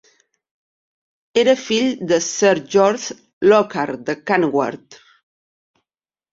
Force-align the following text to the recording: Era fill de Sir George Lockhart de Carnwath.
Era 1.41 1.55
fill 1.65 1.91
de 2.13 2.19
Sir 2.29 2.55
George 2.77 3.19
Lockhart 3.53 4.09
de 4.11 4.19
Carnwath. 4.33 5.01